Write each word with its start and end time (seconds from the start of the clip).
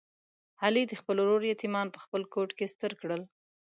علي 0.63 0.83
د 0.87 0.93
خپل 0.99 1.15
ورور 1.19 1.41
یتیمان 1.51 1.87
په 1.91 1.99
خپل 2.03 2.21
کوت 2.33 2.51
کې 2.57 2.71
ستر 2.73 2.91
کړل. 3.01 3.21